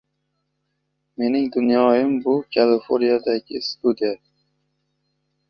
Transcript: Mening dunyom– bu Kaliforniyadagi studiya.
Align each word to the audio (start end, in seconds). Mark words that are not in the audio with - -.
Mening 1.17 1.51
dunyom– 1.57 2.15
bu 2.23 2.33
Kaliforniyadagi 2.57 3.63
studiya. 3.69 4.13